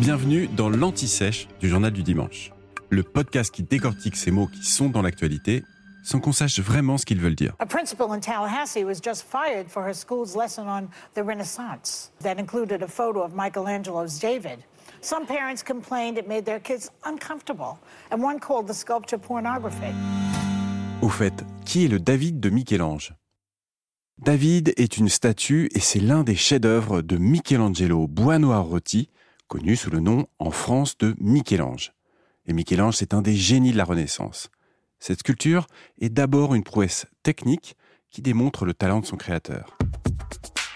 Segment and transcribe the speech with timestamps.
[0.00, 2.52] Bienvenue dans l'Anti-Sèche du Journal du Dimanche,
[2.90, 5.62] le podcast qui décortique ces mots qui sont dans l'actualité
[6.04, 7.54] sans qu'on sache vraiment ce qu'ils veulent dire.
[7.58, 12.38] A principal in Tallahassee was just fired for her school's lesson on the Renaissance that
[12.38, 14.58] included a photo of Michelangelo's David.
[15.00, 17.78] Some parents complained it made their kids uncomfortable,
[18.10, 19.94] and one called the sculpture pornography.
[21.00, 23.14] Au fait, qui est le David de Michel-Ange?
[24.18, 29.08] David est une statue et c'est l'un des chefs-d'œuvre de Michelangelo Buonarroti,
[29.52, 31.92] connu sous le nom en France de Michel-Ange.
[32.46, 34.48] Et Michel-Ange, c'est un des génies de la Renaissance.
[34.98, 35.66] Cette sculpture
[36.00, 37.76] est d'abord une prouesse technique
[38.08, 39.76] qui démontre le talent de son créateur.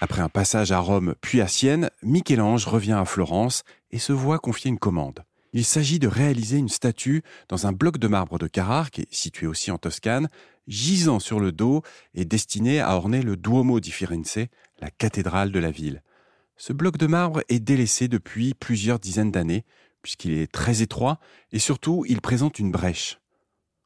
[0.00, 4.38] Après un passage à Rome puis à Sienne, Michel-Ange revient à Florence et se voit
[4.38, 5.24] confier une commande.
[5.52, 9.12] Il s'agit de réaliser une statue dans un bloc de marbre de Carrare, qui est
[9.12, 10.28] situé aussi en Toscane,
[10.68, 11.82] gisant sur le dos
[12.14, 14.46] et destiné à orner le Duomo di Firenze,
[14.78, 16.04] la cathédrale de la ville.
[16.60, 19.64] Ce bloc de marbre est délaissé depuis plusieurs dizaines d'années,
[20.02, 21.18] puisqu'il est très étroit
[21.52, 23.18] et surtout il présente une brèche.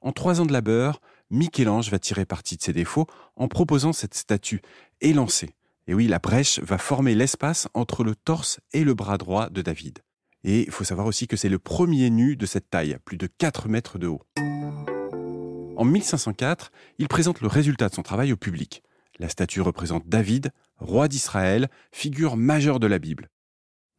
[0.00, 1.00] En trois ans de labeur,
[1.30, 4.62] Michel-Ange va tirer parti de ses défauts en proposant cette statue
[5.00, 5.50] élancée.
[5.86, 9.62] Et oui, la brèche va former l'espace entre le torse et le bras droit de
[9.62, 10.00] David.
[10.42, 13.28] Et il faut savoir aussi que c'est le premier nu de cette taille, plus de
[13.28, 14.22] 4 mètres de haut.
[15.76, 18.82] En 1504, il présente le résultat de son travail au public.
[19.20, 23.30] La statue représente David, roi d'Israël, figure majeure de la Bible.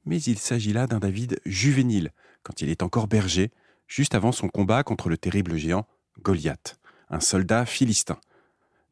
[0.05, 2.11] Mais il s'agit là d'un David juvénile,
[2.43, 3.51] quand il est encore berger,
[3.87, 5.85] juste avant son combat contre le terrible géant
[6.21, 8.19] Goliath, un soldat philistin.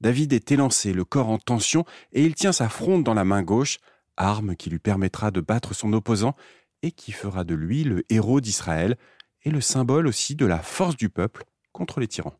[0.01, 3.43] David est élancé, le corps en tension, et il tient sa fronde dans la main
[3.43, 3.79] gauche,
[4.17, 6.35] arme qui lui permettra de battre son opposant
[6.83, 8.97] et qui fera de lui le héros d'Israël
[9.43, 12.37] et le symbole aussi de la force du peuple contre les tyrans.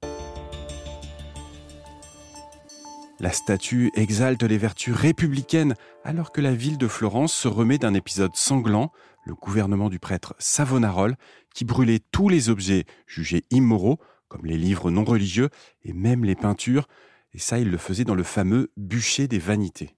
[3.19, 7.93] La statue exalte les vertus républicaines alors que la ville de Florence se remet d'un
[7.93, 8.91] épisode sanglant,
[9.25, 11.15] le gouvernement du prêtre Savonarole,
[11.53, 15.49] qui brûlait tous les objets jugés immoraux, comme les livres non religieux
[15.83, 16.87] et même les peintures,
[17.33, 19.95] et ça il le faisait dans le fameux bûcher des vanités.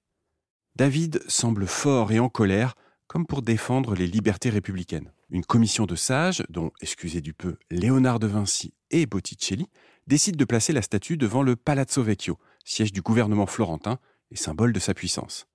[0.76, 2.76] David semble fort et en colère,
[3.08, 5.12] comme pour défendre les libertés républicaines.
[5.30, 9.68] Une commission de sages, dont, excusez du peu, Léonard de Vinci et Botticelli,
[10.08, 14.00] décide de placer la statue devant le Palazzo Vecchio, siège du gouvernement florentin
[14.32, 15.48] et symbole de sa puissance.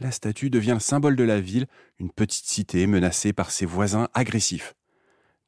[0.00, 1.68] La statue devient le symbole de la ville,
[1.98, 4.74] une petite cité menacée par ses voisins agressifs.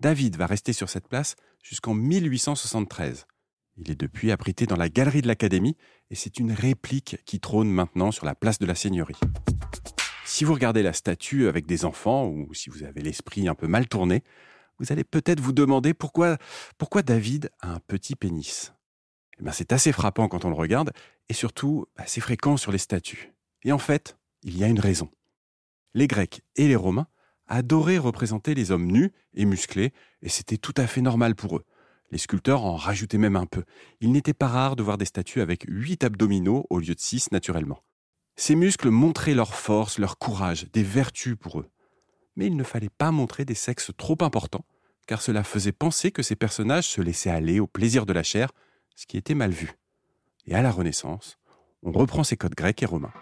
[0.01, 3.27] David va rester sur cette place jusqu'en 1873.
[3.77, 5.77] Il est depuis abrité dans la galerie de l'Académie
[6.11, 9.19] et c'est une réplique qui trône maintenant sur la place de la Seigneurie.
[10.31, 13.67] Si vous regardez la statue avec des enfants ou si vous avez l'esprit un peu
[13.67, 14.23] mal tourné,
[14.79, 16.37] vous allez peut-être vous demander pourquoi,
[17.03, 18.75] David a un petit pénis.
[19.41, 20.93] Eh ben, c'est assez frappant quand on le regarde,
[21.31, 23.33] et surtout assez fréquent sur les statues.
[23.65, 25.11] Et en fait, il y a une raison.
[25.95, 27.09] Les Grecs et les Romains
[27.47, 31.65] adoraient représenter les hommes nus et musclés, et c'était tout à fait normal pour eux.
[32.11, 33.65] Les sculpteurs en rajoutaient même un peu.
[34.03, 37.33] Il n'était pas rare de voir des statues avec huit abdominaux au lieu de six
[37.33, 37.83] naturellement.
[38.41, 41.69] Ces muscles montraient leur force, leur courage, des vertus pour eux.
[42.37, 44.65] Mais il ne fallait pas montrer des sexes trop importants,
[45.09, 48.53] car cela faisait penser que ces personnages se laissaient aller au plaisir de la chair
[48.95, 49.73] ce qui était mal vu.
[50.47, 51.37] Et à la Renaissance,
[51.83, 53.13] on reprend ces codes grecs et romains.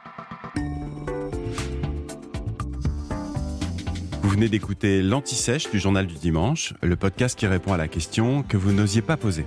[4.20, 8.42] Vous venez d'écouter l'Anti-Sèche du Journal du Dimanche, le podcast qui répond à la question
[8.42, 9.46] que vous n'osiez pas poser.